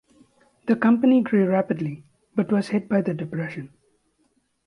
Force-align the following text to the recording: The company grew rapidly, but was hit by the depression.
The 0.65 0.75
company 0.75 1.21
grew 1.21 1.45
rapidly, 1.47 2.03
but 2.33 2.51
was 2.51 2.69
hit 2.69 2.89
by 2.89 3.01
the 3.01 3.13
depression. 3.13 3.69